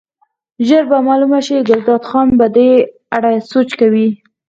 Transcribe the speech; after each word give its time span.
ژر 0.67 0.83
به 0.89 0.97
معلومه 1.07 1.39
شي، 1.45 1.57
ګلداد 1.69 2.03
خان 2.09 2.27
په 2.39 2.45
دې 2.55 2.71
اړه 3.15 3.29
سوچ 3.51 3.69
کوي. 3.79 4.07